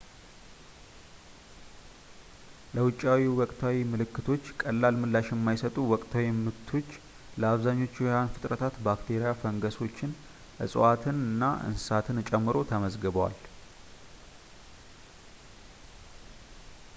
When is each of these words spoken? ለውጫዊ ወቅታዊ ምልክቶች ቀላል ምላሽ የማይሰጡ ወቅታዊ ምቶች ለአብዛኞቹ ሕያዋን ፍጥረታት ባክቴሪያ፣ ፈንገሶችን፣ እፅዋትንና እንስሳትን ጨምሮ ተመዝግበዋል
ለውጫዊ 2.77 3.21
ወቅታዊ 3.39 3.75
ምልክቶች 3.91 4.45
ቀላል 4.61 4.95
ምላሽ 5.01 5.27
የማይሰጡ 5.33 5.75
ወቅታዊ 5.91 6.25
ምቶች 6.41 6.89
ለአብዛኞቹ 7.41 7.95
ሕያዋን 8.09 8.31
ፍጥረታት 8.35 8.81
ባክቴሪያ፣ 8.89 9.29
ፈንገሶችን፣ 9.43 10.17
እፅዋትንና 10.65 11.43
እንስሳትን 11.69 12.25
ጨምሮ 12.31 12.55
ተመዝግበዋል 12.73 13.37